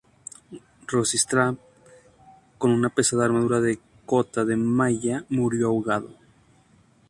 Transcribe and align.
Rostislav, 0.91 1.57
con 2.57 2.71
una 2.71 2.89
pesada 2.89 3.25
armadura 3.25 3.61
de 3.61 3.79
cota 4.07 4.43
de 4.45 4.55
malla, 4.55 5.25
murió 5.29 5.67
ahogado. 5.67 6.09